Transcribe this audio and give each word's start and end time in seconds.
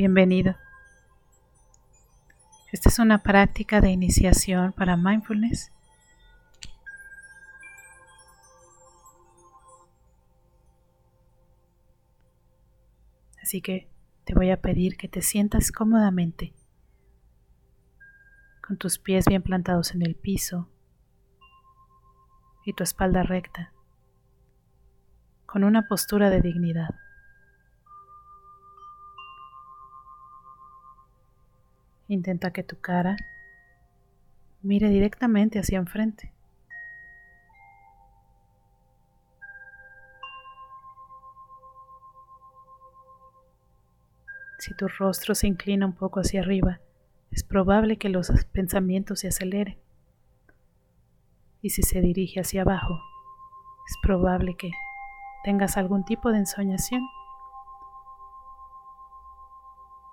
Bienvenido. 0.00 0.56
Esta 2.72 2.88
es 2.88 2.98
una 2.98 3.22
práctica 3.22 3.82
de 3.82 3.90
iniciación 3.90 4.72
para 4.72 4.96
mindfulness. 4.96 5.70
Así 13.42 13.60
que 13.60 13.90
te 14.24 14.34
voy 14.34 14.50
a 14.50 14.62
pedir 14.62 14.96
que 14.96 15.06
te 15.06 15.20
sientas 15.20 15.70
cómodamente, 15.70 16.54
con 18.66 18.78
tus 18.78 18.98
pies 18.98 19.26
bien 19.26 19.42
plantados 19.42 19.94
en 19.94 20.00
el 20.00 20.14
piso 20.14 20.70
y 22.64 22.72
tu 22.72 22.84
espalda 22.84 23.22
recta, 23.22 23.74
con 25.44 25.62
una 25.62 25.86
postura 25.88 26.30
de 26.30 26.40
dignidad. 26.40 26.88
Intenta 32.10 32.52
que 32.52 32.64
tu 32.64 32.80
cara 32.80 33.16
mire 34.62 34.88
directamente 34.88 35.60
hacia 35.60 35.78
enfrente. 35.78 36.32
Si 44.58 44.74
tu 44.74 44.88
rostro 44.88 45.36
se 45.36 45.46
inclina 45.46 45.86
un 45.86 45.94
poco 45.94 46.18
hacia 46.18 46.40
arriba, 46.40 46.80
es 47.30 47.44
probable 47.44 47.96
que 47.96 48.08
los 48.08 48.28
pensamientos 48.46 49.20
se 49.20 49.28
aceleren. 49.28 49.78
Y 51.62 51.70
si 51.70 51.82
se 51.82 52.00
dirige 52.00 52.40
hacia 52.40 52.62
abajo, 52.62 52.98
es 53.88 53.96
probable 54.02 54.56
que 54.56 54.72
tengas 55.44 55.76
algún 55.76 56.04
tipo 56.04 56.32
de 56.32 56.38
ensoñación. 56.38 57.02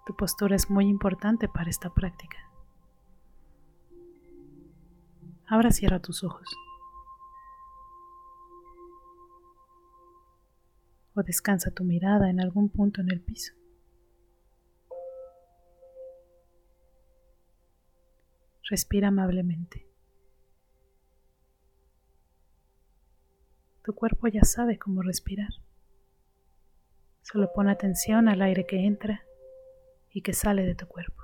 Tu 0.08 0.16
postura 0.16 0.56
es 0.56 0.70
muy 0.70 0.88
importante 0.88 1.50
para 1.50 1.70
esta 1.70 1.94
práctica. 1.94 2.38
Ahora 5.46 5.70
cierra 5.72 6.00
tus 6.00 6.24
ojos. 6.24 6.48
O 11.14 11.24
descansa 11.24 11.72
tu 11.72 11.84
mirada 11.84 12.30
en 12.30 12.40
algún 12.40 12.70
punto 12.70 13.02
en 13.02 13.12
el 13.12 13.20
piso. 13.20 13.54
Respira 18.70 19.10
amablemente. 19.10 19.86
Tu 23.84 23.94
cuerpo 23.94 24.30
ya 24.30 24.46
sabe 24.46 24.80
cómo 24.80 25.02
respirar. 25.02 25.50
Solo 27.24 27.52
pon 27.54 27.68
atención 27.68 28.30
al 28.30 28.42
aire 28.42 28.66
que 28.66 28.86
entra 28.86 29.27
y 30.18 30.22
que 30.24 30.34
sale 30.34 30.66
de 30.66 30.74
tu 30.74 30.88
cuerpo. 30.88 31.22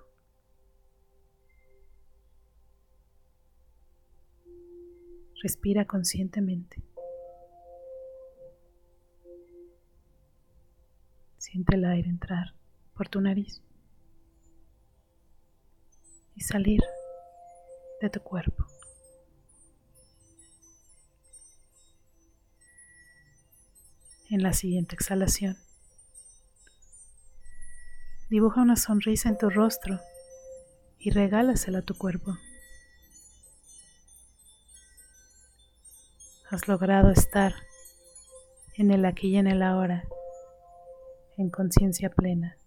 Respira 5.41 5.86
conscientemente. 5.86 6.83
Siente 11.39 11.75
el 11.75 11.86
aire 11.86 12.08
entrar 12.08 12.53
por 12.94 13.09
tu 13.09 13.19
nariz 13.19 13.64
y 16.36 16.41
salir 16.41 16.83
de 17.99 18.11
tu 18.11 18.19
cuerpo. 18.19 18.67
En 24.30 24.44
la 24.44 24.53
siguiente 24.53 24.94
exhalación, 24.94 25.58
Dibuja 28.34 28.64
una 28.64 28.78
sonrisa 28.78 29.30
en 29.30 29.38
tu 29.38 29.52
rostro 29.52 30.00
y 30.98 31.12
regálasela 31.12 31.78
a 31.78 31.81
tu 31.84 31.95
cuerpo. 31.95 32.36
Has 36.49 36.67
logrado 36.67 37.11
estar 37.11 37.54
en 38.73 38.89
el 38.89 39.05
aquí 39.05 39.27
y 39.27 39.38
en 39.38 39.45
el 39.45 39.61
ahora, 39.61 40.08
en 41.38 41.52
conciencia 41.52 42.10
plena, 42.10 42.58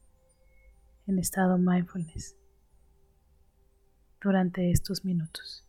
en 1.08 1.18
estado 1.18 1.58
mindfulness, 1.58 2.36
durante 4.22 4.70
estos 4.70 5.04
minutos. 5.04 5.66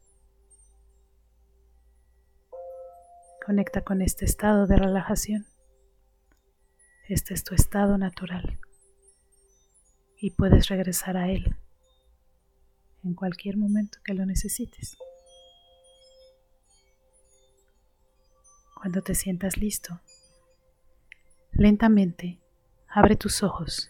Conecta 3.43 3.81
con 3.81 4.03
este 4.03 4.25
estado 4.25 4.67
de 4.67 4.75
relajación. 4.75 5.47
Este 7.09 7.33
es 7.33 7.43
tu 7.43 7.55
estado 7.55 7.97
natural 7.97 8.59
y 10.19 10.31
puedes 10.31 10.67
regresar 10.67 11.17
a 11.17 11.29
Él 11.29 11.55
en 13.03 13.13
cualquier 13.13 13.57
momento 13.57 13.99
que 14.03 14.13
lo 14.13 14.25
necesites. 14.25 14.97
Cuando 18.75 19.01
te 19.01 19.15
sientas 19.15 19.57
listo, 19.57 19.99
lentamente 21.51 22.39
abre 22.89 23.15
tus 23.15 23.43
ojos 23.43 23.89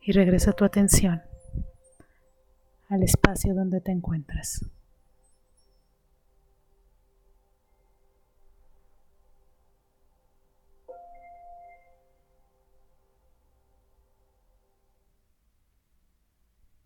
y 0.00 0.12
regresa 0.12 0.52
tu 0.52 0.64
atención 0.64 1.22
al 2.88 3.02
espacio 3.02 3.54
donde 3.54 3.80
te 3.80 3.92
encuentras. 3.92 4.64